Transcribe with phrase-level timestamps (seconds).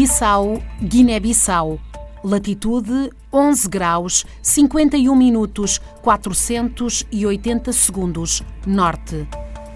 [0.00, 1.78] Bissau, Guiné-Bissau.
[2.24, 9.28] Latitude 11 graus 51 minutos 480 segundos Norte.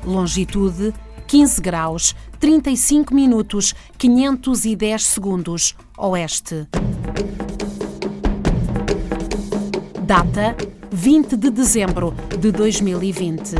[0.02, 0.94] Longitude
[1.26, 6.68] 15 graus 35 minutos 510 segundos Oeste.
[10.06, 10.56] Data
[10.90, 13.56] 20 de dezembro de 2020.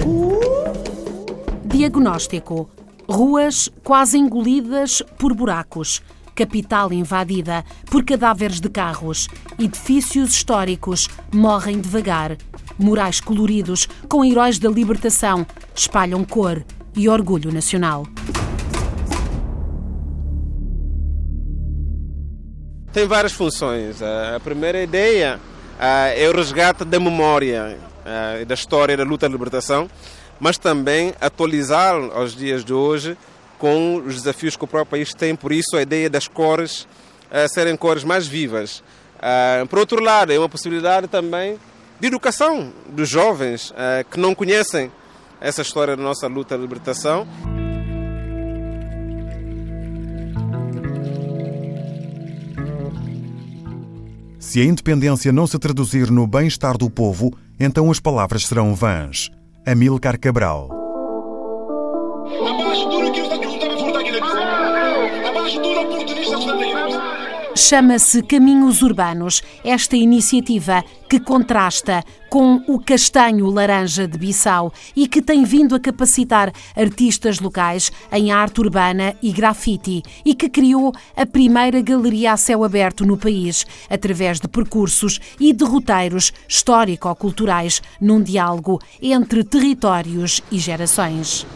[1.63, 2.71] Diagnóstico:
[3.07, 6.03] ruas quase engolidas por buracos
[6.35, 12.37] capital invadida por cadáveres de carros, edifícios históricos morrem devagar,
[12.79, 16.65] murais coloridos com heróis da libertação espalham cor
[16.97, 18.07] e orgulho nacional.
[22.93, 24.01] Tem várias funções.
[24.01, 25.41] A primeira ideia
[26.17, 27.77] é o resgate da memória
[28.47, 29.91] da história da luta da libertação,
[30.39, 33.17] mas também atualizar aos dias de hoje
[33.59, 36.83] com os desafios que o próprio país tem, por isso a ideia das cores
[37.31, 38.83] uh, serem cores mais vivas.
[39.19, 41.59] Uh, por outro lado, é uma possibilidade também
[41.99, 44.91] de educação dos jovens uh, que não conhecem
[45.41, 47.27] essa história da nossa luta de libertação.
[54.39, 59.31] Se a independência não se traduzir no bem-estar do povo, então as palavras serão vãs.
[59.67, 60.84] Amílcar Cabral.
[67.67, 75.23] Chama-se Caminhos Urbanos, esta iniciativa que contrasta com o castanho laranja de Bissau e que
[75.23, 81.25] tem vindo a capacitar artistas locais em arte urbana e grafite e que criou a
[81.25, 88.23] primeira galeria a céu aberto no país, através de percursos e de roteiros histórico-culturais num
[88.23, 91.47] diálogo entre territórios e gerações.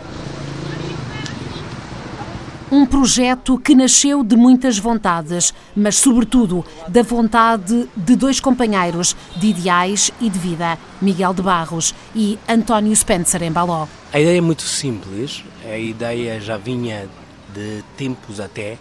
[2.71, 9.49] Um projeto que nasceu de muitas vontades, mas, sobretudo, da vontade de dois companheiros de
[9.49, 13.89] ideais e de vida, Miguel de Barros e António Spencer em Baló.
[14.13, 17.09] A ideia é muito simples, a ideia já vinha
[17.55, 18.77] de tempos até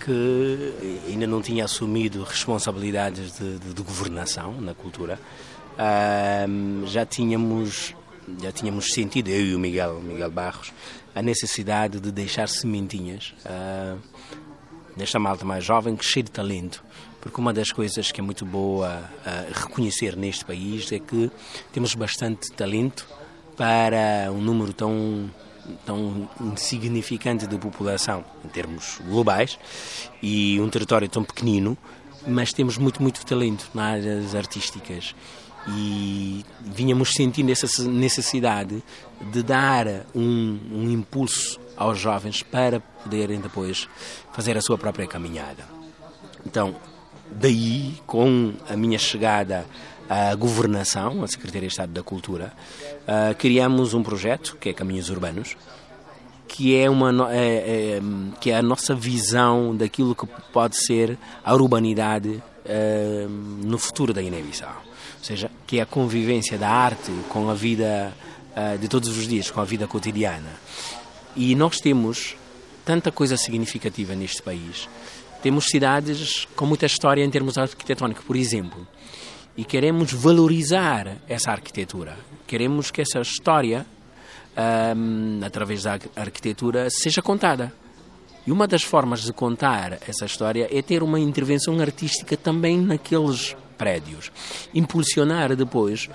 [0.00, 0.74] que
[1.06, 5.16] ainda não tinha assumido responsabilidades de, de, de governação na cultura.
[6.86, 7.94] já tínhamos
[8.40, 10.72] já tínhamos sentido, eu e o Miguel, Miguel Barros,
[11.14, 13.98] a necessidade de deixar sementinhas uh,
[14.96, 16.82] nesta malta mais jovem, cheia de talento.
[17.20, 21.30] Porque uma das coisas que é muito boa uh, reconhecer neste país é que
[21.72, 23.06] temos bastante talento
[23.56, 25.30] para um número tão
[25.86, 29.58] tão insignificante de população em termos globais
[30.20, 31.78] e um território tão pequenino,
[32.26, 35.14] mas temos muito, muito talento nas áreas artísticas
[35.68, 38.82] e vínhamos sentindo essa necessidade
[39.30, 43.88] de dar um, um, impulso aos jovens para poderem depois
[44.32, 45.64] fazer a sua própria caminhada.
[46.44, 46.74] Então,
[47.30, 49.64] daí, com a minha chegada
[50.08, 52.52] à governação, à Secretaria de Estado da Cultura,
[53.02, 55.56] uh, criamos um projeto que é Caminhos Urbanos,
[56.48, 58.00] que é, uma, é, é,
[58.40, 62.28] que é a nossa visão daquilo que pode ser a urbanidade
[62.66, 64.91] uh, no futuro da Guiné-Bissau
[65.22, 68.12] ou seja, que é a convivência da arte com a vida
[68.56, 70.50] uh, de todos os dias, com a vida cotidiana.
[71.36, 72.34] E nós temos
[72.84, 74.88] tanta coisa significativa neste país.
[75.40, 78.84] Temos cidades com muita história em termos arquitetônicos, por exemplo,
[79.56, 82.18] e queremos valorizar essa arquitetura.
[82.44, 83.86] Queremos que essa história,
[84.96, 87.72] um, ah, através da arquitetura, seja contada.
[88.44, 93.54] E uma das formas de contar essa história é ter uma intervenção artística também naqueles
[93.82, 94.30] prédios.
[94.72, 96.08] Impulsionar depois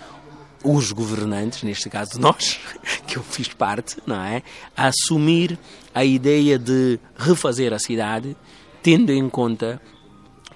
[0.63, 2.59] os governantes, neste caso nós,
[3.05, 4.41] que eu fiz parte, não é?
[4.75, 5.59] A assumir
[5.93, 8.37] a ideia de refazer a cidade,
[8.81, 9.81] tendo em conta,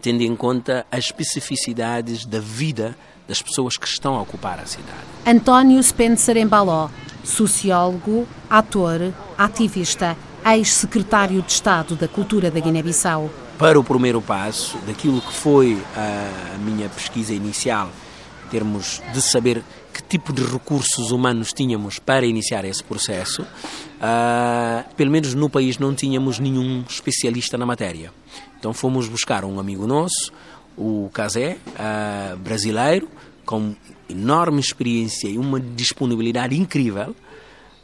[0.01, 2.95] tendo em conta as especificidades da vida
[3.27, 5.03] das pessoas que estão a ocupar a cidade.
[5.25, 6.89] António Spencer Embaló,
[7.25, 10.15] sociólogo, ator, ativista,
[10.45, 13.29] ex-secretário de Estado da Cultura da Guiné-Bissau
[13.61, 17.91] para o primeiro passo daquilo que foi a, minha pesquisa inicial,
[18.43, 19.63] em termos de saber
[19.93, 23.43] que tipo de recursos humanos tínhamos para iniciar esse processo.
[23.43, 28.11] Uh, pelo menos no país não tínhamos nenhum especialista na matéria.
[28.57, 30.33] Então fomos buscar um amigo nosso,
[30.75, 33.07] o Casé, uh, brasileiro,
[33.45, 33.75] com
[34.09, 37.15] enorme experiência e uma disponibilidade incrível,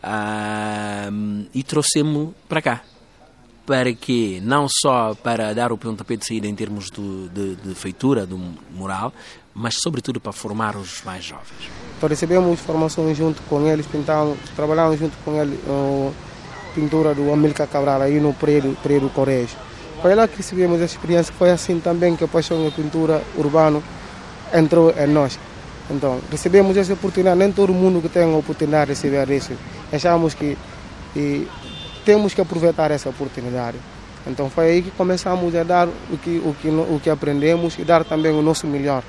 [0.03, 2.81] uh, e trouxemos para cá
[3.67, 7.75] para que não só para dar o pontapé de saída em termos do, de, de,
[7.75, 8.39] feitura do
[8.73, 9.11] mural,
[9.53, 11.69] mas sobretudo para formar os mais jovens.
[11.97, 16.11] Então recebemos formação junto com eles, pintamos, trabalhamos junto com ele a
[16.73, 19.49] pintura do Amílcar Cabral aí no prédio, prédio Correio.
[20.01, 23.83] foi lá que recebemos a experiência, foi assim também que a paixão da pintura urbana
[24.53, 25.37] entrou em nós.
[25.89, 29.51] Então, recebemos essa oportunidade, nem todo mundo que tem a oportunidade de receber isso.
[29.91, 30.57] Achamos que
[31.15, 31.47] e,
[32.07, 33.77] temos que aproveitar essa oportunidade.
[34.25, 37.83] Então foi aí que começamos a dar o que, o que, o que aprendemos e
[37.83, 39.03] dar também o nosso melhor.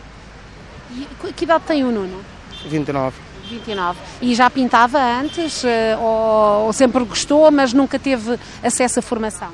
[0.91, 2.21] E que idade tem o Nuno?
[2.67, 3.15] 29.
[3.49, 4.01] 29.
[4.21, 9.51] E já pintava antes eh, ou, ou sempre gostou, mas nunca teve acesso à formação?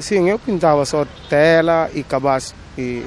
[0.00, 2.52] Sim, eu pintava só tela e cabaz.
[2.76, 3.06] E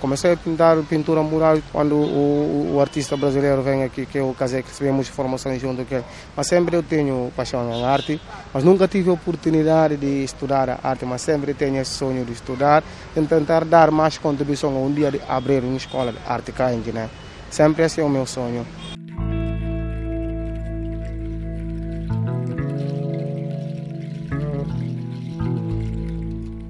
[0.00, 4.62] comecei a pintar pintura mural quando o, o, artista brasileiro vem aqui, que o Casé,
[4.62, 6.04] que recebemos formação junto com ele.
[6.36, 8.20] Mas sempre eu tenho paixão na arte,
[8.52, 12.32] mas nunca tive a oportunidade de estudar a arte, mas sempre tenho esse sonho de
[12.32, 12.82] estudar
[13.16, 16.80] e tentar dar mais contribuição um dia de abrir uma escola de arte cá em
[16.80, 17.08] Guiné.
[17.50, 18.66] Sempre esse é o meu sonho.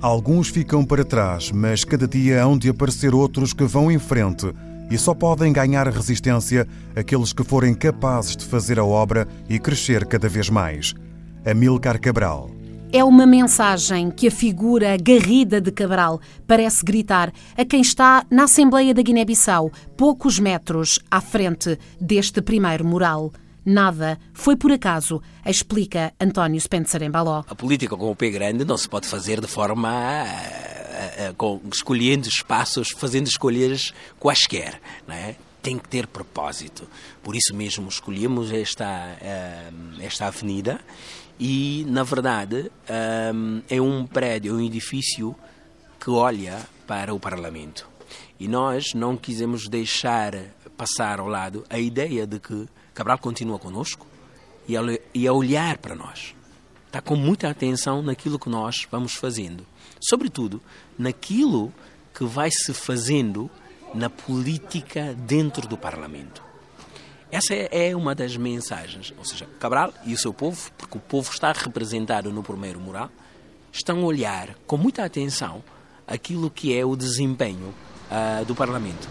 [0.02, 4.50] Alguns ficam para trás, mas cada dia hão de aparecer outros que vão em frente
[4.90, 6.66] e só podem ganhar resistência
[6.96, 10.94] aqueles que forem capazes de fazer a obra e crescer cada vez mais.
[11.44, 12.50] Amilcar Cabral.
[12.90, 18.44] É uma mensagem que a figura garrida de Cabral parece gritar a quem está na
[18.44, 23.30] Assembleia da Guiné-Bissau, poucos metros à frente deste primeiro mural.
[23.64, 27.44] Nada foi por acaso, explica António Spencer Embaló.
[27.48, 31.60] A política com o P grande não se pode fazer de forma uh, uh, com,
[31.72, 35.36] escolhendo espaços, fazendo escolhas quaisquer, não é?
[35.62, 36.88] Tem que ter propósito.
[37.22, 39.18] Por isso mesmo escolhemos esta,
[40.00, 40.80] esta avenida
[41.38, 42.72] e, na verdade,
[43.68, 45.36] é um prédio, um edifício
[46.02, 47.86] que olha para o Parlamento.
[48.38, 50.34] E nós não quisemos deixar
[50.78, 54.06] passar ao lado a ideia de que Cabral continua conosco
[54.68, 56.34] e a, olhar para nós.
[56.86, 59.66] Está com muita atenção naquilo que nós vamos fazendo.
[60.00, 60.60] Sobretudo,
[60.98, 61.72] naquilo
[62.14, 63.50] que vai se fazendo
[63.94, 66.42] na política dentro do Parlamento.
[67.30, 69.14] Essa é, é uma das mensagens.
[69.16, 73.10] Ou seja, Cabral e o seu povo, porque o povo está representado no primeiro mural,
[73.72, 75.62] estão a olhar com muita atenção
[76.06, 77.72] aquilo que é o desempenho
[78.10, 79.08] uh, do Parlamento.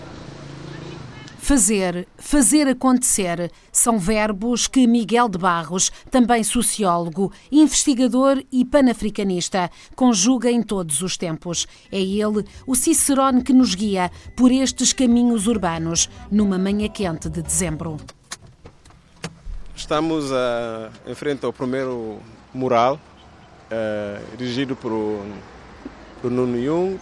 [1.49, 10.51] Fazer, fazer acontecer são verbos que Miguel de Barros, também sociólogo, investigador e panafricanista, conjuga
[10.51, 11.67] em todos os tempos.
[11.91, 17.41] É ele o Cicerone que nos guia por estes caminhos urbanos numa manhã quente de
[17.41, 17.97] dezembro.
[19.75, 22.19] Estamos uh, em frente ao primeiro
[22.53, 22.99] mural,
[23.71, 24.91] uh, dirigido por,
[26.21, 26.99] por Nuno Jung,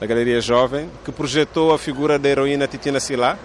[0.00, 3.38] da Galeria Jovem, que projetou a figura da heroína Titina Silá,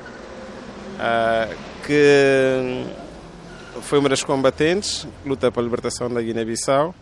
[1.86, 2.86] que
[3.82, 6.94] foi uma das combatentes, luta pela libertação da Guiné-Bissau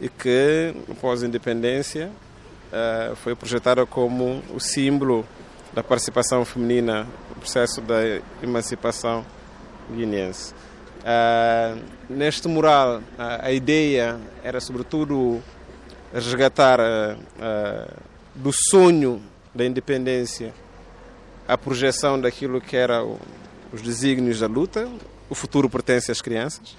[0.00, 2.10] e que, após a independência,
[2.72, 5.26] uh, foi projetada como o símbolo
[5.72, 7.96] da participação feminina no processo da
[8.42, 9.24] emancipação
[9.94, 10.52] guineense.
[11.00, 15.40] Uh, neste mural, a ideia era sobretudo
[16.12, 16.80] resgatar
[18.34, 19.22] do sonho
[19.54, 20.52] da independência
[21.50, 23.04] a projeção daquilo que era
[23.72, 24.88] os desígnios da luta.
[25.28, 26.76] O futuro pertence às crianças.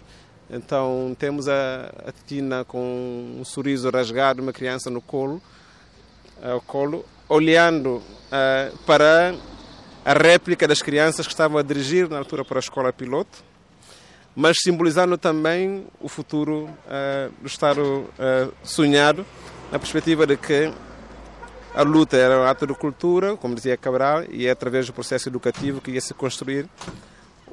[0.49, 5.41] Então temos a, a Tina com um sorriso rasgado, uma criança no colo,
[6.41, 9.35] ao colo, olhando uh, para
[10.05, 13.43] a réplica das crianças que estavam a dirigir na altura para a escola piloto,
[14.33, 19.25] mas simbolizando também o futuro uh, do Estado uh, sonhado,
[19.69, 20.73] na perspectiva de que
[21.73, 25.29] a luta era um ato de cultura, como dizia Cabral, e é através do processo
[25.29, 26.67] educativo que ia se construir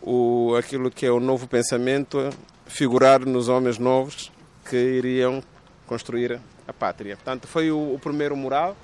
[0.02, 2.30] o, aquilo que é o novo pensamento
[2.66, 4.32] figurado nos homens novos
[4.68, 5.42] que iriam
[5.86, 7.16] construir a pátria.
[7.16, 8.76] Portanto, foi o, o primeiro mural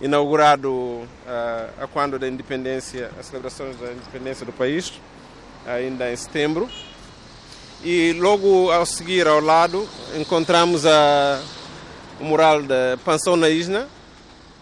[0.00, 1.06] inaugurado uh,
[1.82, 4.92] a quando da independência, as celebrações da independência do país,
[5.66, 6.68] ainda em setembro.
[7.82, 11.40] E logo ao seguir ao lado encontramos a,
[12.20, 13.88] o mural da Pensão na Isna,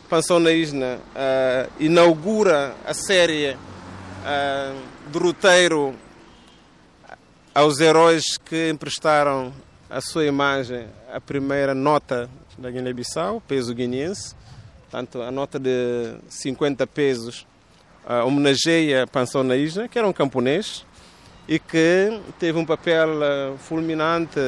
[0.07, 5.95] Pansão na Isna uh, inaugura a série uh, do roteiro
[7.53, 9.53] aos heróis que emprestaram
[9.91, 14.35] a sua imagem a primeira nota da Guiné-Bissau, peso guineense.
[14.83, 17.47] Portanto, a nota de 50 pesos
[18.05, 20.87] uh, homenageia Pansão na Isna, que era um camponês
[21.49, 24.41] e que teve um papel uh, fulminante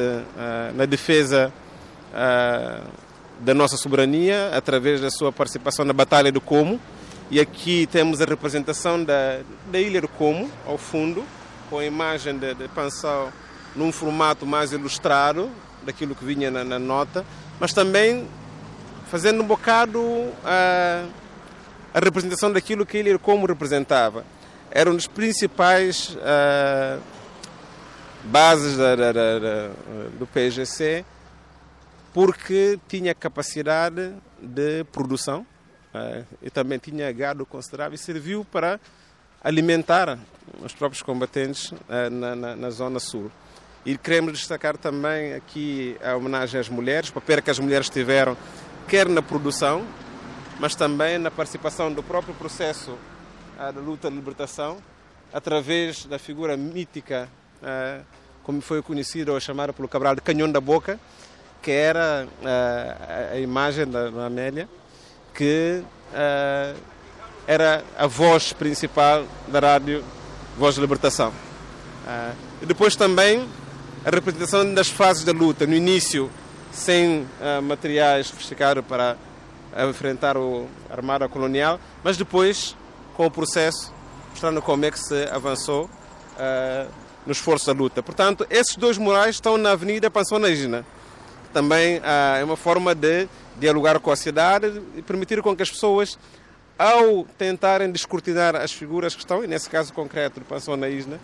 [0.73, 1.51] na defesa
[3.39, 6.79] da nossa soberania através da sua participação na Batalha do Como.
[7.31, 9.39] E aqui temos a representação da,
[9.71, 11.23] da Ilha do Como, ao fundo,
[11.69, 13.31] com a imagem de, de Pansal
[13.75, 15.49] num formato mais ilustrado
[15.83, 17.23] daquilo que vinha na, na nota,
[17.59, 18.27] mas também
[19.09, 20.01] fazendo um bocado
[20.43, 21.05] a,
[21.93, 24.25] a representação daquilo que ele como representava.
[24.71, 26.99] Era um dos principais uh,
[28.25, 29.69] bases da, da, da,
[30.19, 31.05] do PGC
[32.13, 35.45] porque tinha capacidade de produção
[35.93, 38.79] uh, e também tinha gado considerável e serviu para
[39.43, 40.17] alimentar
[40.63, 43.31] os próprios combatentes uh, na, na, na zona sul.
[43.85, 48.35] E queremos destacar também aqui a homenagem às mulheres, o papel que as mulheres tiveram
[48.87, 49.85] quer na produção,
[50.59, 54.77] mas também na participação do próprio processo uh, da luta de libertação,
[55.31, 57.29] através da figura mítica,
[58.41, 60.99] como foi conhecida ou chamada pelo Cabral de Canhão da Boca,
[61.61, 64.67] que era uh, a imagem da, Amélia,
[65.33, 65.83] que
[67.47, 70.03] era a voz principal da rádio
[70.57, 71.31] Voz de Libertação.
[72.61, 73.47] e depois também
[74.03, 76.31] a representação das fases da luta, no início
[76.71, 77.27] sem
[77.63, 79.15] materiais sofisticados para
[79.87, 82.75] enfrentar o armada colonial, mas depois,
[83.15, 83.93] com o processo,
[84.31, 85.89] mostrando como é que se avançou
[87.25, 88.01] no esforço da luta.
[88.01, 90.85] Portanto, esses dois murais estão na Avenida Pansonaína.
[91.53, 93.27] Também uh, é uma forma de
[93.59, 96.17] dialogar com a cidade e permitir com que as pessoas,
[96.77, 101.19] ao tentarem descortinar as figuras que estão, e nesse caso concreto do Pansonaína,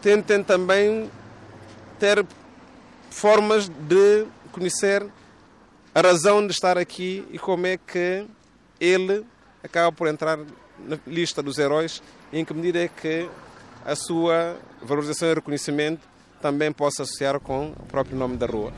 [0.00, 1.10] tentem também
[1.98, 2.24] ter
[3.10, 5.06] formas de conhecer
[5.94, 8.26] a razão de estar aqui e como é que
[8.80, 9.24] ele
[9.62, 10.38] acaba por entrar
[10.78, 13.28] na lista dos heróis e em que medida é que
[13.84, 16.00] a sua valorização e reconhecimento
[16.40, 18.72] também possa associar com o próprio nome da rua.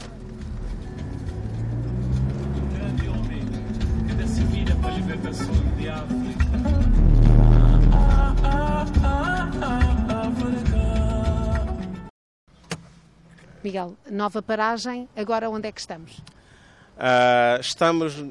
[13.66, 16.18] Miguel, nova paragem, agora onde é que estamos?
[16.96, 18.24] Uh, estamos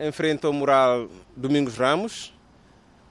[0.00, 2.34] em frente ao mural Domingos Ramos,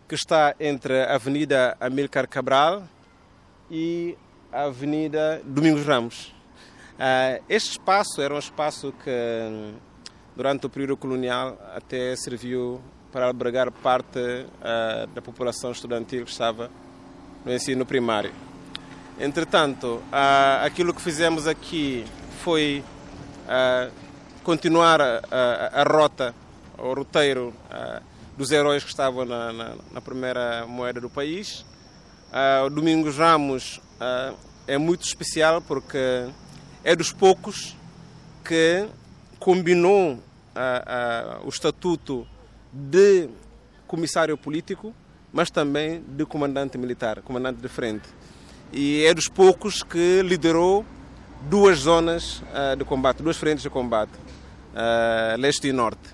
[0.09, 2.83] que está entre a Avenida Amílcar Cabral
[3.69, 4.17] e
[4.51, 6.33] a Avenida Domingos Ramos.
[6.95, 9.11] Uh, este espaço era um espaço que,
[10.35, 12.81] durante o período colonial, até serviu
[13.11, 16.69] para albergar parte uh, da população estudantil que estava
[17.45, 18.31] no ensino primário.
[19.19, 20.01] Entretanto,
[20.63, 22.05] aquilo que fizemos aqui
[22.39, 22.83] foi
[24.43, 26.33] continuar a, a, a rota,
[26.77, 27.53] o roteiro
[28.35, 31.63] dos heróis que estavam na, na, na primeira moeda do país.
[32.65, 33.79] o Domingos Ramos
[34.65, 36.27] é muito especial porque
[36.83, 37.75] é dos poucos
[38.43, 38.87] que
[39.37, 40.17] combinou
[41.43, 42.25] o estatuto
[42.71, 43.29] de
[43.87, 44.93] comissário político,
[45.33, 48.07] mas também de comandante militar, comandante de frente
[48.73, 50.85] e é dos poucos que liderou
[51.49, 56.09] duas zonas uh, de combate, duas frentes de combate, uh, leste e norte.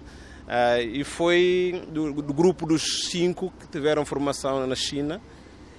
[0.47, 5.21] Uh, e foi do, do, grupo dos cinco que tiveram formação na China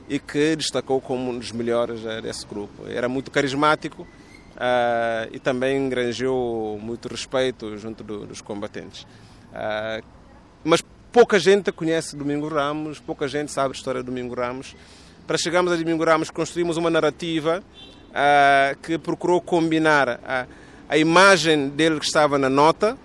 [0.08, 2.86] e que destacou como um dos melhores desse grupo.
[2.86, 4.06] Era muito carismático
[5.30, 9.06] e também engranjou muito respeito junto do, dos combatentes.
[10.64, 14.74] Mas pouca gente conhece Domingo Ramos, pouca gente sabe a história de Domingo Ramos
[15.26, 17.62] para chegarmos a Domingo Ramos, construímos uma narrativa
[18.08, 20.46] uh, que procurou combinar a,
[20.88, 22.96] a imagem dele que estava na nota,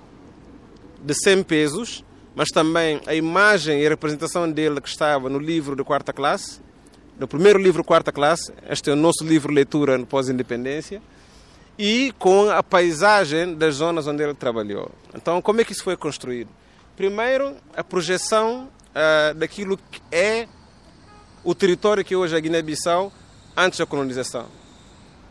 [1.04, 5.76] de 100 pesos, mas também a imagem e a representação dele que estava no livro
[5.76, 6.62] de quarta classe,
[7.20, 11.02] no primeiro livro quarta classe, este é o nosso livro leitura no pós-independência,
[11.78, 14.90] e com a paisagem das zonas onde ele trabalhou.
[15.14, 16.50] Então, como é que isso foi construído?
[16.96, 20.48] Primeiro, a projeção uh, daquilo que é
[21.44, 23.12] o território que hoje é Guiné-Bissau
[23.58, 24.46] antes da colonização.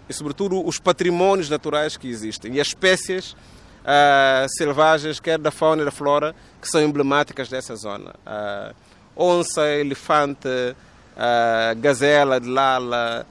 [0.09, 5.83] E, sobretudo, os patrimónios naturais que existem e as espécies uh, selvagens, quer da fauna
[5.83, 8.13] e da flora, que são emblemáticas dessa zona.
[8.27, 8.75] Uh,
[9.17, 13.25] onça, elefante, uh, gazela de lala,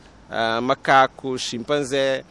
[0.63, 2.23] macacos, chimpanzé,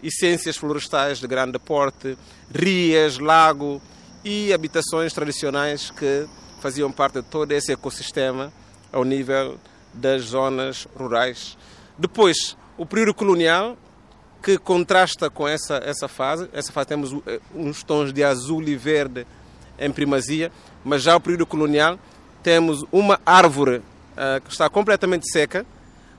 [0.00, 2.16] essências florestais de grande porte,
[2.54, 3.82] rias, lago
[4.24, 6.26] e habitações tradicionais que
[6.60, 8.52] faziam parte de todo esse ecossistema
[8.92, 9.58] ao nível
[9.92, 11.56] das zonas rurais.
[11.96, 13.76] Depois, o período colonial,
[14.42, 16.48] que contrasta com essa, essa fase.
[16.52, 19.26] Essa fase temos eh, uns tons de azul e verde
[19.78, 20.50] em primazia,
[20.84, 21.98] mas já o período colonial
[22.42, 25.66] temos uma árvore uh, que está completamente seca,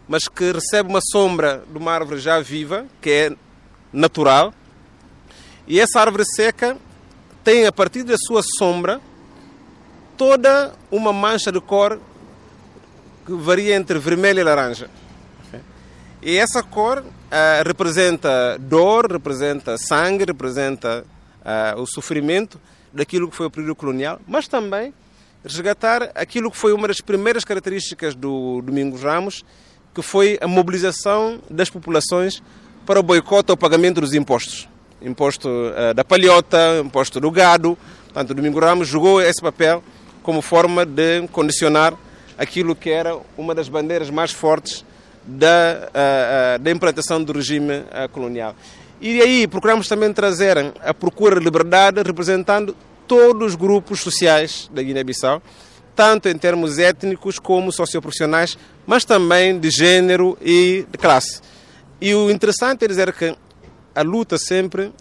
[0.08, 3.36] mas que recebe uma sombra de uma árvore já viva, que é
[3.92, 4.54] natural.
[5.68, 6.78] E essa árvore seca
[7.44, 9.00] tem, a partir da sua sombra,
[10.18, 12.00] toda uma mancha de cor
[13.26, 14.90] que varia entre vermelho e laranja.
[16.22, 17.06] E essa cor uh,
[17.66, 21.06] representa dor, representa sangue, representa
[21.42, 22.60] uh, o sofrimento,
[22.94, 24.94] daquilo que foi o período colonial, mas também
[25.44, 29.46] resgatar aquilo que foi uma das primeiras características do Domingos Ramos,
[29.94, 32.44] que foi a mobilização das populações
[32.86, 34.68] para o boicote ao pagamento dos impostos.
[35.02, 37.78] Imposto uh, da palhota, imposto do gado.
[38.06, 39.84] Portanto, o Domingos Ramos jogou esse papel
[40.22, 41.94] como forma de condicionar
[42.38, 44.86] aquilo que era uma das bandeiras mais fortes
[45.26, 48.56] da, uh, uh, da implantação do regime colonial.
[49.02, 52.76] E aí procuramos também trazer a procura de liberdade representando
[53.08, 55.42] todos os grupos sociais da Guiné-Bissau,
[55.96, 61.42] tanto em termos étnicos como socioprofissionais, mas também de gênero e de classe.
[62.00, 63.36] E o interessante é dizer que
[64.00, 64.94] a luta sempre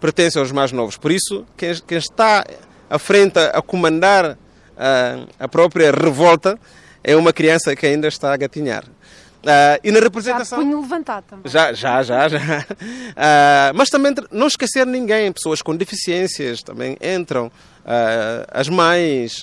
[0.00, 0.96] pertence aos mais novos.
[0.96, 2.44] Por isso, quem, quem está
[2.90, 4.36] à frente a comandar
[4.76, 6.58] a, a própria revolta
[7.04, 8.84] é uma criança que ainda está a gatinhar.
[8.84, 10.58] Uh, e na representação.
[10.58, 11.50] Já punho levantado também.
[11.50, 12.28] Já, já, já.
[12.28, 12.38] já.
[12.38, 17.46] Uh, mas também não esquecer ninguém, pessoas com deficiências também entram.
[17.46, 19.42] Uh, as mães,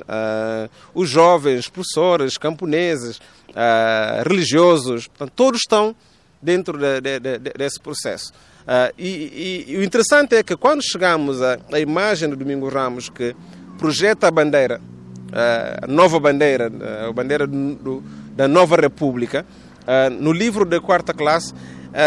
[0.94, 3.20] os jovens, professores, camponeses,
[4.26, 5.94] religiosos, portanto, todos estão
[6.42, 8.32] dentro de, de, de, desse processo.
[8.98, 13.10] E, e, e, o interessante é que quando chegamos à, à imagem do Domingo Ramos
[13.10, 13.36] que
[13.80, 14.80] projeta a bandeira,
[15.82, 16.72] a nova bandeira,
[17.08, 18.04] a bandeira do,
[18.36, 19.46] da nova República,
[20.20, 21.54] no livro da quarta classe,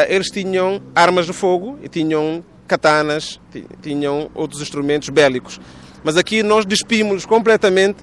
[0.08, 3.40] eles tinham armas de fogo e tinham katanas,
[3.82, 5.60] tinham outros instrumentos bélicos.
[6.04, 7.98] Mas aqui nós despimos completamente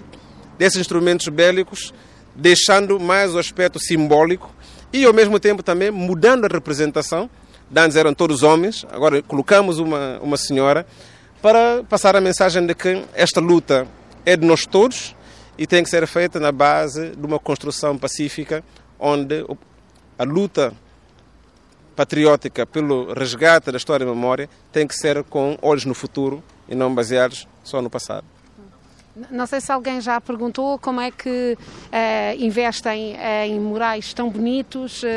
[0.57, 1.93] desses instrumentos bélicos,
[2.35, 4.53] deixando mais o aspecto simbólico
[4.91, 7.29] e ao mesmo tempo também mudando a representação.
[7.75, 10.85] Antes eram todos homens, agora colocamos uma, uma senhora
[11.41, 13.87] para passar a mensagem de que esta luta
[14.25, 15.15] é de nós todos
[15.57, 18.63] e tem que ser feita na base de uma construção pacífica
[18.99, 19.45] onde
[20.17, 20.73] a luta
[21.95, 26.73] patriótica pelo resgate da história e memória tem que ser com olhos no futuro e
[26.73, 28.25] não baseados só no passado.
[29.29, 34.29] Não sei se alguém já perguntou como é que uh, investem uh, em murais tão
[34.29, 35.07] bonitos uh,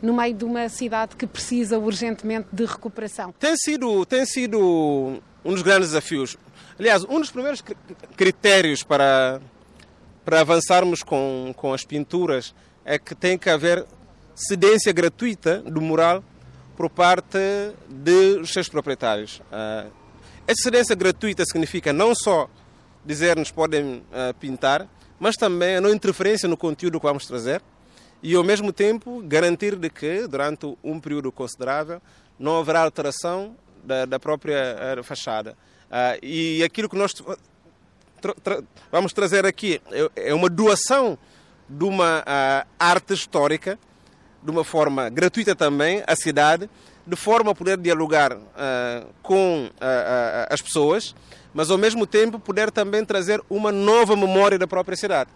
[0.00, 3.34] no meio de uma cidade que precisa urgentemente de recuperação.
[3.38, 6.36] Tem sido, tem sido um dos grandes desafios.
[6.78, 7.62] Aliás, um dos primeiros
[8.16, 9.40] critérios para,
[10.24, 13.84] para avançarmos com, com as pinturas é que tem que haver
[14.34, 16.22] cedência gratuita do mural
[16.76, 17.38] por parte
[17.88, 19.40] dos seus proprietários.
[19.50, 19.90] Uh,
[20.46, 22.48] essa cedência gratuita significa não só
[23.06, 24.86] dizer-nos podem uh, pintar,
[25.18, 27.62] mas também a não interferência no conteúdo que vamos trazer
[28.22, 32.02] e ao mesmo tempo garantir de que durante um período considerável
[32.38, 35.56] não haverá alteração da, da própria uh, fachada.
[36.22, 37.14] e aquilo que nós
[38.20, 41.16] tra tra vamos trazer aqui é, é uma doação
[41.68, 42.24] de uma
[42.78, 43.78] arte histórica
[44.46, 46.70] de uma forma gratuita também à cidade,
[47.04, 48.40] de forma a poder dialogar uh,
[49.20, 51.14] com uh, uh, as pessoas,
[51.56, 55.30] mas ao mesmo tempo poder também trazer uma nova memória da própria cidade.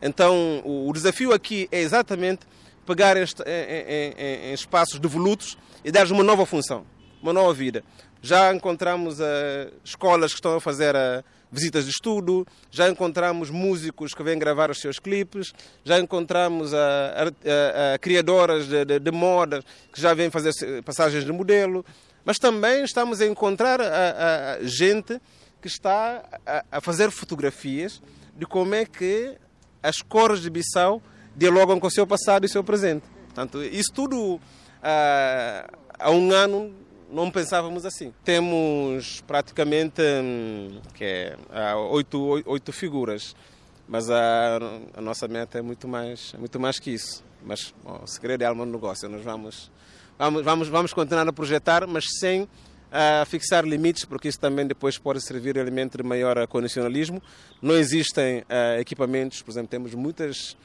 [0.00, 2.46] Então, o, desafio aqui é exatamente
[2.86, 6.86] pegar em, em, em, espaços devolutos e dar uma nova função,
[7.22, 7.84] uma nova vida.
[8.22, 9.18] Já encontramos
[9.84, 14.70] escolas que estão a fazer a visitas de estudo, já encontramos músicos que vêm gravar
[14.70, 15.52] os seus clipes,
[15.84, 19.62] já encontramos a criadoras de, de, de, moda
[19.92, 20.52] que já vêm fazer
[20.86, 21.84] passagens de modelo,
[22.24, 23.78] mas também estamos a encontrar
[24.62, 25.20] gente
[25.66, 26.22] que está
[26.70, 28.00] a, fazer fotografias
[28.36, 29.36] de como é que
[29.82, 31.02] as cores de Bissau
[31.34, 33.04] dialogam com o seu passado e o seu presente.
[33.24, 34.40] Portanto, isso tudo
[34.80, 36.72] há um ano
[37.10, 38.14] não pensávamos assim.
[38.24, 43.34] Temos praticamente hum, que é, oito, oito figuras,
[43.88, 44.58] mas a,
[44.96, 47.24] a, nossa meta é muito mais, é muito mais que isso.
[47.44, 49.08] Mas bom, o segredo é alma do negócio.
[49.08, 49.70] Nós vamos,
[50.16, 52.48] vamos, vamos, vamos continuar a projetar, mas sem
[52.96, 57.22] uh, fixar limites, porque isso também depois pode servir de elemento de maior condicionalismo.
[57.60, 60.56] Não existem uh, equipamentos, por exemplo, temos muitas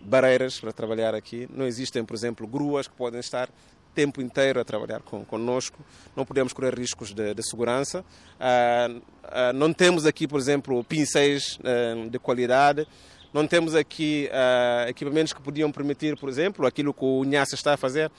[0.00, 1.48] barreiras para trabalhar aqui.
[1.54, 3.48] Não existem, por exemplo, gruas que podem estar
[3.96, 5.78] tempo inteiro a trabalhar com, conosco,
[6.14, 8.04] não podemos correr riscos de, de segurança.
[8.38, 8.90] Ah,
[9.24, 12.86] ah, não temos aqui, por exemplo, pincéis ah, de qualidade,
[13.32, 17.72] não temos aqui ah, equipamentos que podiam permitir, por exemplo, aquilo que o Nhassa está
[17.72, 18.12] a fazer,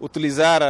[0.00, 0.62] utilizar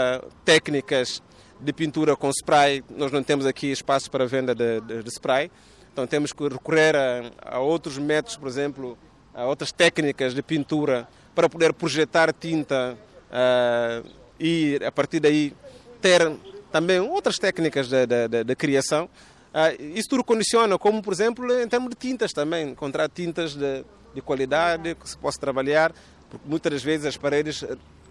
[0.45, 1.23] técnicas
[1.61, 2.83] de pintura com spray.
[2.91, 5.51] Nós não temos aqui espaço para venda de, de, de spray,
[5.93, 8.99] então temos que recorrer a, a outros métodos, por exemplo,
[9.35, 12.97] a outras técnicas de pintura para poder projetar tinta
[13.31, 15.55] uh, e a partir daí
[16.01, 16.31] ter
[16.73, 19.09] também outras técnicas de, de, de, criação.
[19.53, 23.85] Uh, isso tudo condiciona, como por exemplo em termos de tintas também, encontrar tintas de,
[24.15, 25.93] de qualidade que se possa trabalhar,
[26.29, 27.65] porque muitas das vezes as paredes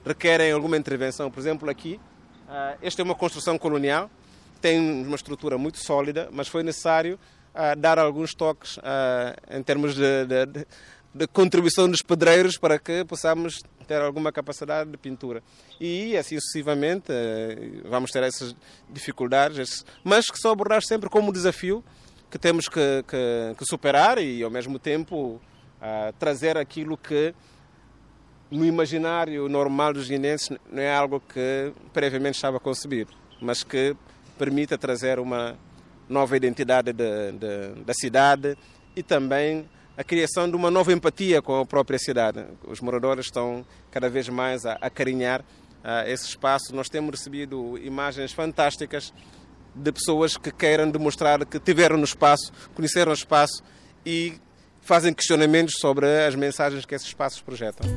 [0.06, 1.30] requerem alguma intervenção.
[1.30, 2.00] Por exemplo, aqui,
[2.50, 4.10] uh, esta é uma construção colonial
[4.62, 7.20] tem uma estrutura muito sólida, mas foi necessário
[7.54, 8.82] uh, dar alguns toques uh,
[9.50, 10.66] em termos de, de,
[11.14, 15.42] de, contribuição dos pedreiros para que possamos ter alguma capacidade de pintura.
[15.80, 17.12] E assim sucessivamente
[17.90, 18.56] vamos ter essas
[18.88, 21.84] dificuldades, mas que são abordadas sempre como desafio
[22.30, 25.42] que temos que, que, que superar e ao mesmo tempo
[26.20, 27.34] trazer aquilo que
[28.52, 33.96] no imaginário normal dos guineenses não é algo que previamente estava concebido, mas que
[34.38, 35.58] permita trazer uma
[36.08, 38.58] nova identidade de, de, da cidade
[38.96, 42.46] e também a criação de uma nova empatia com a própria cidade.
[42.66, 46.74] Os moradores estão cada vez mais a acarinhar uh, esse espaço.
[46.74, 49.14] Nós temos recebido imagens fantásticas
[49.76, 53.62] de pessoas que queiram demonstrar que tiveram no espaço, conheceram o espaço
[54.06, 54.40] e
[54.82, 57.88] fazem questionamentos sobre as mensagens que esses espaços projetam.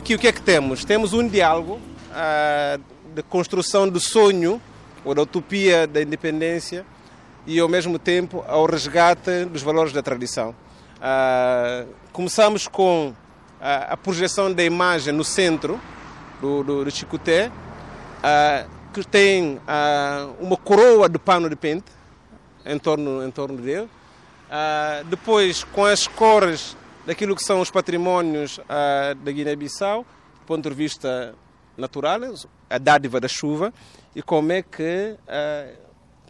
[0.00, 0.82] Aqui o que é que temos?
[0.82, 2.82] Temos um diálogo uh,
[3.14, 4.58] de construção do sonho
[5.04, 6.86] ou da utopia da independência
[7.46, 10.54] e ao mesmo tempo ao resgate dos valores da tradição.
[10.96, 13.14] Uh, começamos com
[13.60, 15.78] a projeção da imagem no centro
[16.40, 17.52] do, do, do Chicoté,
[18.90, 19.60] que tem
[20.40, 21.92] uma coroa de pano de pente
[22.64, 23.86] em torno, em torno dele.
[25.10, 26.74] depois, com as cores
[27.10, 30.06] daquilo que são os patrimónios uh, da Guiné-Bissau,
[30.38, 31.34] do ponto de vista
[31.76, 32.20] natural,
[32.70, 33.74] a dádiva da chuva,
[34.14, 35.76] e como é que uh,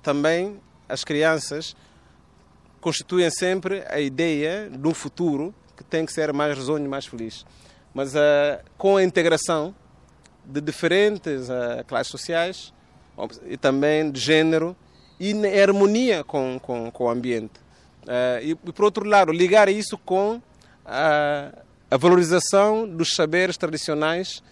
[0.02, 1.76] também as crianças
[2.80, 7.44] constituem sempre a ideia de um futuro que tem que ser mais risonho mais feliz.
[7.92, 8.18] Mas uh,
[8.78, 9.74] com a integração
[10.42, 11.48] de diferentes
[11.86, 12.72] classes sociais
[13.46, 14.74] e também de género
[15.20, 17.60] e em harmonia com, com, com o ambiente.
[18.42, 20.40] e, por outro lado, ligar isso com
[20.84, 21.52] a,
[21.90, 24.42] a valorização dos saberes tradicionais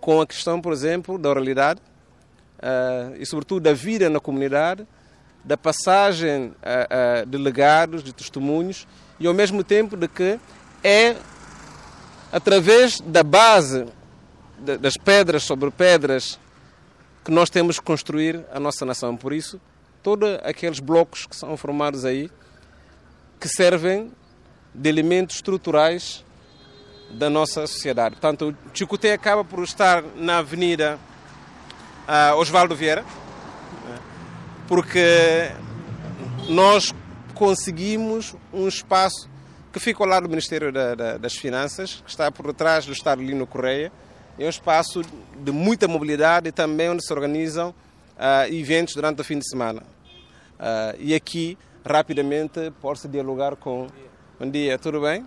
[0.00, 1.80] com a questão, por exemplo, da oralidade
[2.58, 4.86] uh, e, sobretudo, da vida na comunidade,
[5.44, 8.86] da passagem uh, uh, de legados, de testemunhos
[9.18, 10.38] e, ao mesmo tempo, de que
[10.82, 11.16] é
[12.32, 13.86] através da base
[14.58, 16.38] de, das pedras sobre pedras
[17.24, 19.16] que nós temos que construir a nossa nação.
[19.16, 19.60] Por isso,
[20.02, 22.30] todos aqueles blocos que são formados aí
[23.40, 24.10] que servem
[24.74, 26.24] de elementos estruturais
[27.10, 28.16] da nossa sociedade.
[28.16, 30.98] Portanto, o Chicoté acaba por estar na Avenida
[32.06, 33.04] uh, Osvaldo Vieira,
[34.66, 35.50] porque
[36.48, 36.94] nós
[37.34, 39.28] conseguimos um espaço
[39.72, 42.92] que fica ao lado do Ministério da, da, das Finanças, que está por trás do
[42.92, 43.92] Estado Lino Correia.
[44.38, 45.02] É um espaço
[45.36, 49.82] de muita mobilidade e também onde se organizam uh, eventos durante o fim de semana.
[50.58, 53.88] Uh, e aqui, rapidamente, pode-se dialogar com
[54.40, 55.26] Bom dia, tudo bem?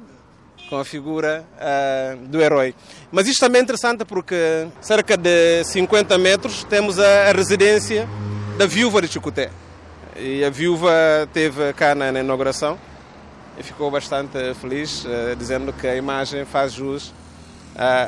[0.69, 2.73] Com a figura uh, do herói.
[3.11, 8.07] Mas isto também é interessante porque cerca de 50 metros temos a, a residência
[8.57, 9.49] da viúva de Chicoté.
[10.15, 10.93] E a viúva
[11.33, 12.79] teve cá na, na inauguração
[13.59, 17.13] e ficou bastante feliz, uh, dizendo que a imagem faz jus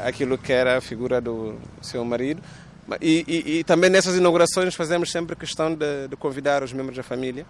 [0.06, 2.42] àquilo que era a figura do seu marido.
[3.02, 7.04] E, e, e também nessas inaugurações fazemos sempre questão de, de convidar os membros da
[7.04, 7.46] família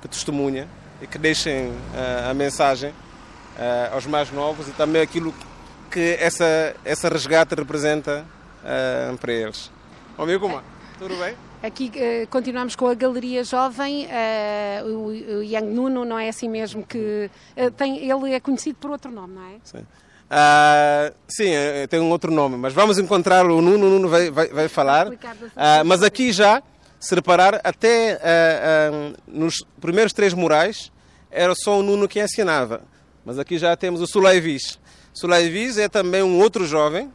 [0.00, 0.66] que testemunha
[1.00, 5.34] e que deixem uh, a mensagem uh, aos mais novos e também aquilo
[5.90, 8.24] que essa, essa resgate representa
[8.62, 9.70] uh, para eles.
[10.16, 10.62] Amigo, como?
[10.98, 11.34] Tudo bem?
[11.62, 16.48] Aqui uh, continuamos com a Galeria Jovem, uh, o, o Yang Nuno, não é assim
[16.48, 17.30] mesmo que.
[17.56, 19.56] Uh, tem, ele é conhecido por outro nome, não é?
[19.64, 19.86] Sim.
[21.26, 21.50] sim,
[21.88, 25.08] tem um outro nome, mas vamos encontrar o Nuno, o Nuno vai, vai, vai falar.
[25.84, 26.62] mas aqui já
[26.98, 30.90] se reparar, até uh, uh, nos primeiros três murais
[31.30, 32.82] era só o Nuno que assinava.
[33.24, 34.78] Mas aqui já temos o Sulaivis.
[35.12, 37.12] Sulaivis é também um outro jovem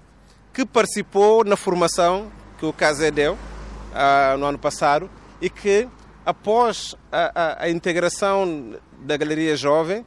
[0.54, 5.10] que participou na formação que o Casé deu uh, no ano passado
[5.41, 5.88] e que,
[6.26, 10.06] após a, a, a integração da Galeria Jovem,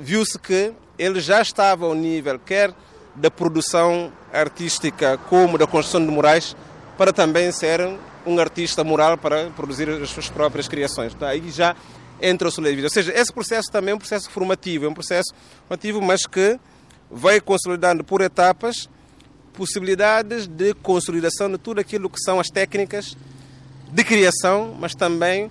[0.00, 2.72] viu-se que ele já estava ao nível quer
[3.14, 6.56] da produção artística como da construção de murais
[6.96, 7.80] para também ser
[8.26, 11.12] um artista moral para produzir as suas próprias criações.
[11.14, 11.74] Então, aí já
[12.22, 15.32] entra o Soleil Ou seja, esse processo também é um processo formativo, é um processo
[15.66, 16.58] formativo, mas que
[17.10, 18.88] vai consolidando por etapas
[19.52, 23.16] possibilidades de consolidação de tudo aquilo que são as técnicas
[23.90, 25.50] de criação, mas também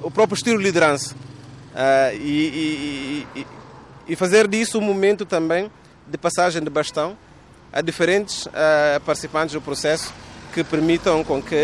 [0.00, 1.14] o próprio estilo de liderança.
[1.14, 3.46] Uh, e, e,
[4.08, 5.70] e, fazer disso um momento também
[6.06, 7.18] de passagem de bastão
[7.72, 10.14] a diferentes uh, participantes do processo
[10.54, 11.56] que permitam com que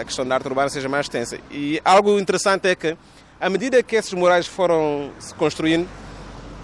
[0.00, 1.38] a questão da arte urbana seja mais extensa.
[1.48, 2.96] E algo interessante é que,
[3.40, 5.88] à medida que esses murais foram se construindo,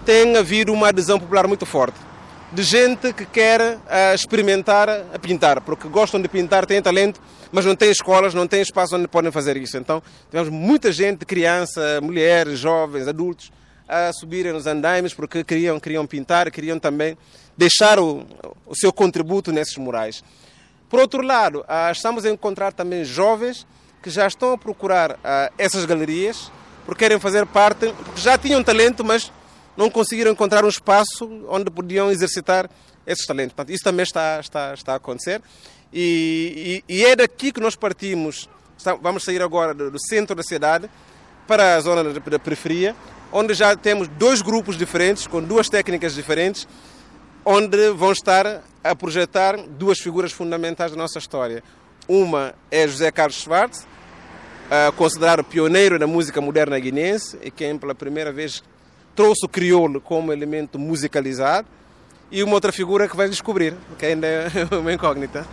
[0.05, 2.09] tem havido uma adesão popular muito forte
[2.53, 7.21] de gente que quer uh, experimentar a pintar, porque gostam de pintar, têm talento,
[7.53, 9.77] mas não têm escolas, não têm espaço onde podem fazer isso.
[9.77, 13.53] Então, tivemos muita gente, criança, mulheres, jovens, adultos,
[13.87, 17.17] a subirem nos andaimes porque queriam, queriam pintar, queriam também
[17.57, 18.25] deixar o,
[18.67, 20.25] o seu contributo nesses murais.
[20.89, 23.67] Por outro lado, uh, estamos a encontrar também jovens
[24.03, 26.51] que já estão a procurar uh, essas galerias
[26.89, 29.31] porque querem fazer parte, porque já tinham talento, mas
[29.77, 32.71] não conseguiram encontrar um espaço onde podiam exercitar
[33.07, 33.53] esses talentos.
[33.53, 35.43] Portanto, isso também está, está, está a acontecer.
[35.93, 38.49] E, e, e, é daqui que nós partimos.
[39.03, 40.89] Vamos sair agora do, centro da cidade
[41.47, 42.97] para a zona da periferia,
[43.31, 46.67] onde já temos dois grupos diferentes, com duas técnicas diferentes,
[47.51, 51.65] onde vão estar a projetar duas figuras fundamentais da nossa história.
[52.07, 53.87] Uma é José Carlos Schwartz,
[54.97, 58.63] considerado pioneiro da música moderna guinense e quem pela primeira vez
[59.17, 61.67] trouxe o crioulo como elemento musicalizado
[62.31, 65.47] e uma outra figura que vai descobrir, que ainda é uma incógnita.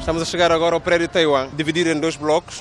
[0.00, 2.60] Estamos a chegar agora ao prédio Taiwan, dividido em dois blocos.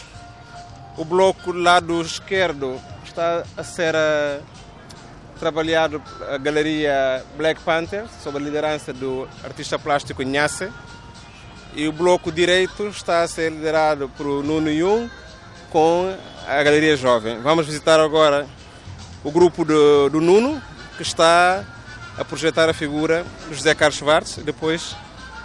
[0.95, 2.79] O bloco lado esquerdo
[3.13, 4.39] está a ser a,
[5.39, 10.69] trabalhado a galeria Black Panther, sob a liderança do artista plástico Nhasse.
[11.75, 15.09] E o bloco direito está a ser liderado por Nuno Jung,
[15.71, 16.15] com
[16.47, 17.39] a Galeria Jovem.
[17.41, 18.47] Vamos visitar agora
[19.23, 20.61] o grupo do, do Nuno,
[20.97, 21.63] que está
[22.17, 24.37] a projetar a figura do José Carlos Schwartz.
[24.37, 24.95] E depois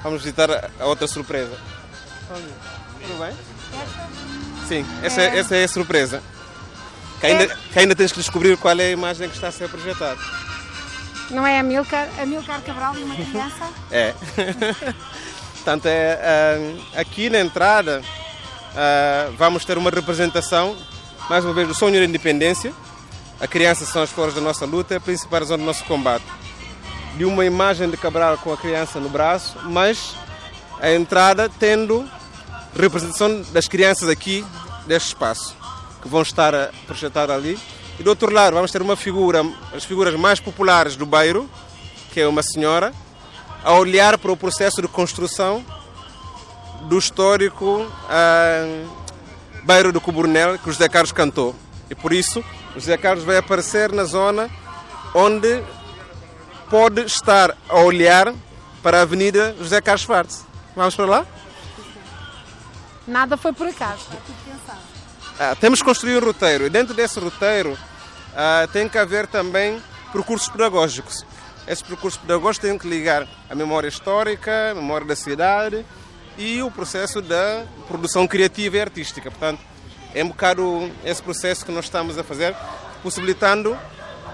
[0.03, 1.57] vamos visitar a outra surpresa.
[2.29, 3.35] Tudo bem?
[4.67, 6.23] Sim, essa é, essa é a surpresa.
[7.21, 9.69] Que ainda, que ainda tens que descobrir qual é a imagem que está a ser
[9.69, 10.19] projetada.
[11.31, 13.69] Não é a Milcar, a Milcar Cabral e uma criança?
[13.91, 14.15] É.
[15.55, 20.77] Portanto, é, é, aqui na entrada uh, vamos ter uma representação,
[21.29, 22.73] mais uma vez, do sonho da independência.
[23.41, 26.25] A criança são as flores da nossa luta, a principal razão do nosso combate.
[27.17, 30.15] De uma imagem de Cabral com a criança no braço, mas
[30.81, 32.09] a entrada tendo
[32.75, 34.45] representação das crianças aqui
[34.87, 35.55] deste espaço,
[36.01, 37.59] que vão estar a projetar ali.
[37.99, 41.49] E do outro lado vamos ter uma figura, as figuras mais populares do bairro,
[42.13, 42.93] que é uma senhora,
[43.65, 45.65] a olhar para o processo de construção
[46.83, 48.89] do histórico uh,
[49.65, 51.55] Bairro do Cuburnel que o José Carlos cantou.
[51.91, 52.41] E por isso
[52.75, 54.49] o José Carlos vai aparecer na zona
[55.15, 55.63] onde
[56.71, 58.33] pode estar a olhar
[58.83, 60.47] para a Avenida José Carlos Schwartz.
[60.77, 61.27] Vamos para lá?
[63.07, 64.07] Nada foi por acaso.
[65.41, 67.79] Ah, temos que construir um roteiro e dentro desse roteiro
[68.35, 69.81] ah, tem que haver também
[70.13, 71.25] percursos pedagógicos.
[71.65, 75.87] Esses percursos pedagógicos têm que ligar a memória histórica, a memória da cidade
[76.37, 79.31] e o processo da produção criativa e artística.
[79.31, 79.61] Portanto,
[80.13, 82.57] é um bocado esse processo que nós estamos a fazer,
[83.01, 83.79] possibilitando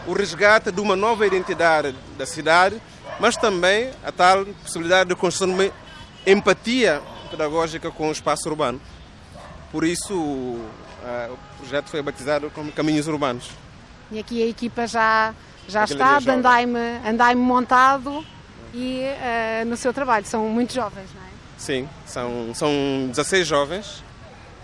[0.07, 2.81] o resgate de uma nova identidade da cidade,
[3.21, 5.73] mas também a tal possibilidade de construção de uma
[6.27, 8.81] empatia pedagógica com o espaço urbano.
[9.75, 10.71] Por isso, o
[11.59, 13.51] projeto foi batizado como Caminhos Urbanos.
[14.09, 15.35] E aqui a equipa já,
[15.67, 18.25] já está, de andaime, andaime montado
[18.73, 20.25] e uh, no seu trabalho.
[20.27, 21.27] São muito jovens, não é?
[21.59, 22.71] Sim, são, são
[23.09, 24.05] 16 jovens,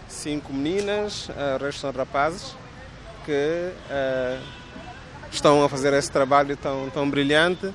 [0.06, 2.54] 5 meninas, eh, o resto são rapazes,
[3.26, 4.40] que uh,
[5.32, 7.72] estão a fazer esse trabalho tão, tão brilhante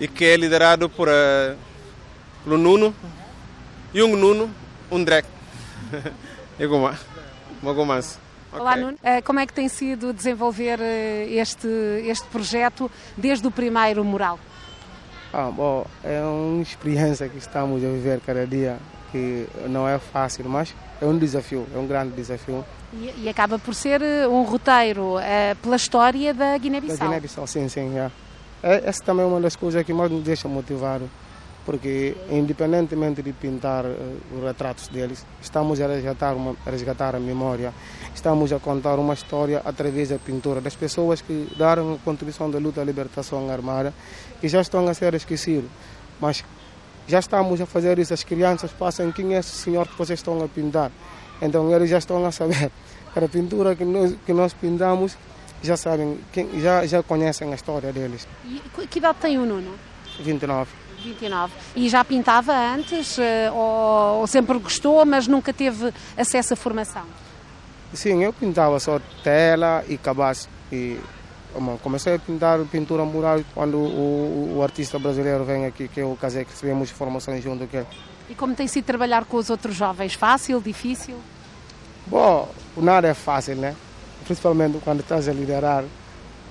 [0.00, 1.56] e que é liderado por, uh,
[2.42, 2.92] pelo Nuno,
[3.94, 4.52] Jung Nuno
[4.90, 5.28] Undrek.
[6.58, 6.98] e Goma.
[8.52, 8.98] Olá, Nuno.
[9.24, 10.78] Como é que tem sido desenvolver
[11.28, 11.68] este,
[12.06, 14.38] este projeto desde o primeiro mural?
[15.32, 18.76] Ah, bom, é uma experiência que estamos a viver cada dia,
[19.10, 22.64] que não é fácil, mas é um desafio, é um grande desafio.
[22.92, 26.98] E, e acaba por ser eh, um roteiro é, pela história da Guiné-Bissau.
[26.98, 27.98] Da Guiné-Bissau, sim, sim.
[27.98, 28.10] É.
[28.62, 28.82] é.
[28.84, 31.08] Essa também é uma das coisas que mais nos deixa motivados
[31.64, 37.20] porque independentemente de pintar uh, os retratos deles, estamos a resgatar, uma, a resgatar a
[37.20, 37.72] memória,
[38.14, 42.58] estamos a contar uma história através da pintura das pessoas que deram a contribuição da
[42.58, 43.94] luta à libertação armada
[44.42, 45.70] e já estão a ser esquecidos.
[46.20, 46.44] Mas
[47.06, 50.42] já estamos a fazer isso, as crianças passam quem é esse senhor que vocês estão
[50.42, 50.90] a pintar.
[51.40, 52.70] Então eles já estão a saber
[53.12, 55.16] que a pintura que nós, que nós pintamos
[55.62, 56.18] já sabem,
[56.60, 58.26] já, já conhecem a história deles.
[58.44, 59.74] E que idade tem o Nuno?
[60.20, 60.81] 29.
[61.02, 61.52] 29.
[61.76, 67.04] E já pintava antes eh, ou, ou sempre gostou, mas nunca teve acesso à formação?
[67.92, 70.48] Sim, eu pintava só tela e cabaz.
[70.70, 70.98] E
[71.82, 76.16] comecei a pintar pintura mural quando o, o, artista brasileiro vem aqui, que é o
[76.16, 77.86] Casé, que recebemos formação junto com ele.
[78.30, 80.14] E como tem sido trabalhar com os outros jovens?
[80.14, 81.16] Fácil, difícil?
[82.06, 83.76] Bom, nada é fácil, né?
[84.24, 85.84] Principalmente quando estás a liderar.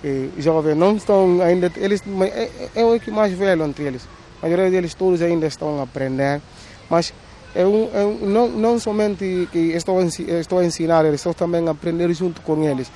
[0.04, 4.08] E jovens não estão ainda, eles é, é, é o que mais velho entre eles.
[4.42, 6.42] A maioria deles todos ainda estão a aprender,
[6.90, 7.14] mas
[7.54, 11.68] é um, é um, não, não somente que estou a, estou a ensinar, estou também
[11.68, 12.92] a aprender junto com eles,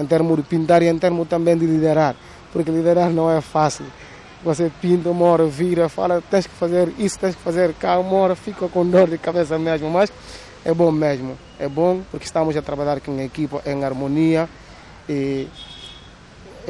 [0.00, 2.16] em termos de pintar e em termos também de liderar,
[2.52, 3.86] porque liderar não é fácil.
[4.44, 8.14] Você pinta uma hora, vira, fala, tens que fazer isso, tens que fazer cá, uma
[8.14, 10.12] hora fica com dor de cabeça mesmo, mas
[10.64, 11.36] é bom mesmo.
[11.58, 14.48] É bom porque estamos a trabalhar com a equipa em harmonia
[15.08, 15.48] e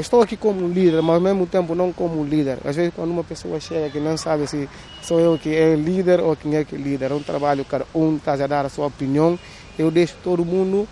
[0.00, 2.58] estou aqui como líder, mas ao mesmo tempo não como líder.
[2.64, 4.68] Às vezes quando uma pessoa chega que não sabe se
[5.02, 7.84] sou eu que é líder ou quem é que é líder, é um trabalho, cada
[7.94, 9.38] um está a dar a sua opinião,
[9.78, 10.88] eu deixo todo mundo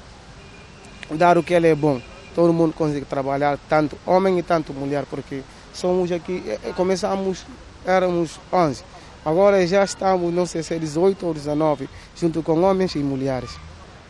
[1.13, 2.01] dar o que ele é bom.
[2.35, 5.43] Todo mundo consegue trabalhar, tanto homem e tanto mulher, porque
[5.73, 7.47] somos aqui, eh, eh, começamos,
[7.87, 8.83] éramos 11,
[9.25, 13.51] agora já estamos, não sei se é 18 ou 19, junto com homens e mulheres.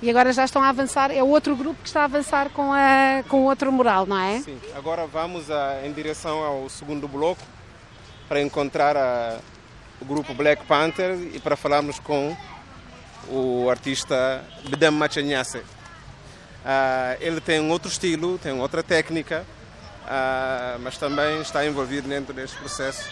[0.06, 3.24] E agora já estão a avançar, é outro grupo que está a avançar com, a,
[3.28, 4.38] com outro mural, não é?
[4.38, 7.42] Sim, agora vamos a, em direção ao segundo bloco
[8.28, 9.40] para encontrar a,
[10.00, 12.36] o grupo Black Panther e para falarmos com
[13.28, 15.58] o artista Bedam Machanhasse.
[15.58, 15.64] Uh,
[17.18, 19.44] ele tem outro estilo, tem outra técnica,
[20.04, 23.10] uh, mas também está envolvido dentro deste processo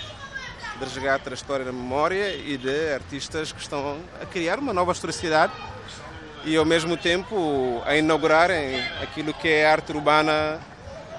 [0.78, 4.92] de resgate da história da memória e de artistas que estão a criar uma nova
[4.92, 5.52] historicidade
[6.44, 10.60] e ao mesmo tempo a inaugurarem aquilo que é arte urbana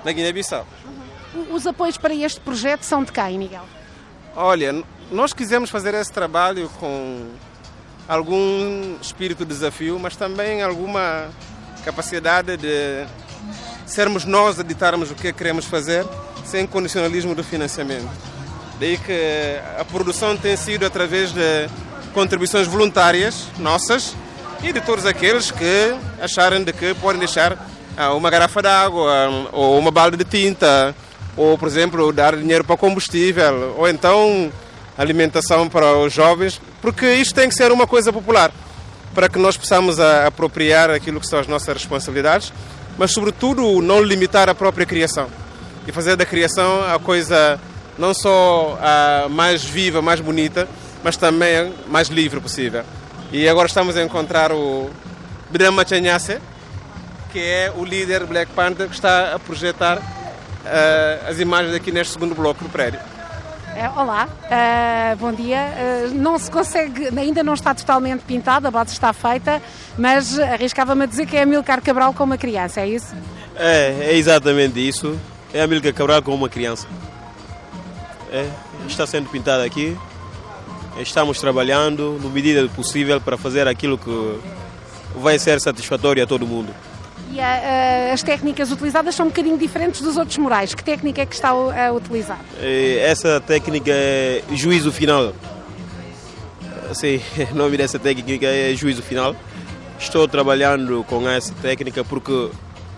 [0.04, 0.66] na Guiné-Bissau.
[1.34, 1.54] Uhum.
[1.54, 3.64] Os apoios para este projeto são de quem, Miguel?
[4.36, 7.32] Olha, nós quisemos fazer esse trabalho com
[8.08, 11.30] algum espírito de desafio, mas também alguma
[11.84, 13.06] capacidade de
[13.86, 16.06] sermos nós a ditarmos o que queremos fazer
[16.46, 18.10] sem condicionalismo do financiamento.
[18.80, 21.70] Daí que a produção tem sido através de
[22.14, 24.16] contribuições voluntárias nossas
[24.63, 27.58] e de todos aqueles que acharem de que podem deixar
[27.98, 30.96] ah, uma garrafa d'água ou uma balda de tinta
[31.38, 34.52] ou, por exemplo, dar dinheiro para combustível ou então
[34.98, 38.52] alimentação para os jovens, porque isto tem que ser uma coisa popular
[39.13, 42.52] para que nós possamos apropriar aquilo que são as nossas responsabilidades,
[42.98, 45.28] mas sobretudo não limitar a própria criação
[45.88, 47.60] e fazer da criação a coisa
[47.98, 50.68] não só a mais viva, mais bonita,
[51.04, 52.84] mas também mais livre possível.
[53.32, 54.90] E agora estamos a encontrar o
[55.50, 56.40] Brahma Chanhasse,
[57.32, 62.14] que é o líder Black Panther que está a projetar uh, as imagens aqui neste
[62.14, 63.00] segundo bloco do prédio.
[63.76, 65.58] É, olá, uh, bom dia.
[65.58, 69.62] Uh, não se consegue, ainda não está totalmente pintado, a base está feita,
[69.98, 73.14] mas arriscava-me a dizer que é Amilcar Cabral com uma criança, é isso?
[73.56, 75.20] É, é exatamente isso.
[75.54, 76.88] É Amilcar Cabral com uma criança.
[78.32, 78.48] É,
[78.88, 79.98] está sendo pintado aqui.
[80.98, 84.40] Estamos trabalhando no medida do possível para fazer aquilo que
[85.16, 86.74] vai ser satisfatório a todo mundo.
[87.32, 90.74] E a, a, as técnicas utilizadas são um bocadinho diferentes dos outros murais.
[90.74, 92.40] Que técnica é que está a, a utilizar?
[93.02, 95.34] Essa técnica é juízo final.
[96.94, 97.20] Sim,
[97.52, 99.36] o nome dessa técnica é juízo final.
[100.00, 102.50] Estou trabalhando com essa técnica porque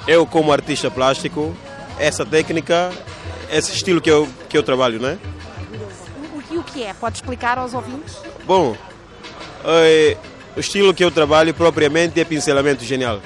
[0.08, 1.56] eu, como artista plástico,
[1.98, 2.92] essa técnica,
[3.52, 5.18] esse estilo que eu, que eu trabalho, né?
[6.78, 6.94] Que é?
[6.94, 8.16] Pode explicar aos ouvintes?
[8.46, 8.78] Bom,
[9.66, 10.16] é,
[10.56, 13.20] o estilo que eu trabalho propriamente é pincelamento genial.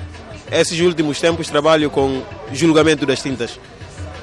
[0.50, 3.60] Esses últimos tempos trabalho com julgamento das tintas.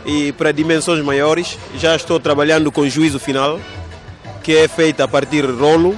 [0.07, 3.61] E para dimensões maiores, já estou trabalhando com juízo final,
[4.43, 5.95] que é feito a partir de rolo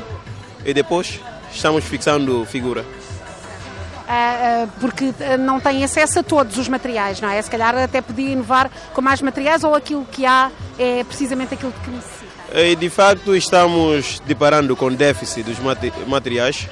[0.65, 1.21] e depois
[1.53, 2.81] estamos fixando figura.
[2.83, 7.41] Uh, uh, porque não tem acesso a todos os materiais, não é?
[7.41, 11.73] Se calhar até podia inovar com mais materiais ou aquilo que há é precisamente aquilo
[11.85, 12.30] que necessita.
[12.55, 15.59] E de facto estamos deparando com déficit dos
[16.07, 16.69] materiais,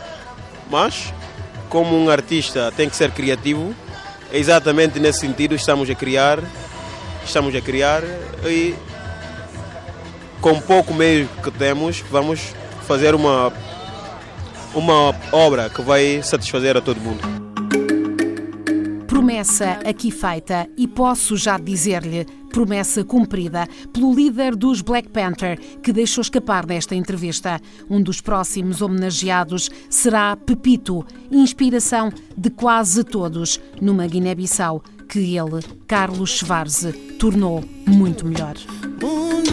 [0.68, 1.12] mas
[1.68, 3.74] como um artista tem que ser criativo,
[4.32, 6.40] exatamente nesse sentido estamos a criar,
[7.24, 8.02] estamos a criar
[8.44, 8.74] e
[10.40, 12.54] com pouco meio que temos vamos
[12.86, 13.52] fazer uma
[14.74, 17.47] uma obra que vai satisfazer a todo mundo.
[19.38, 25.92] Promessa aqui feita e posso já dizer-lhe promessa cumprida pelo líder dos Black Panther, que
[25.92, 27.60] deixou escapar nesta entrevista.
[27.88, 36.30] Um dos próximos homenageados será Pepito, inspiração de quase todos numa Guiné-Bissau que ele, Carlos
[36.30, 38.56] Schwarze, tornou muito melhor.
[39.00, 39.52] Mundo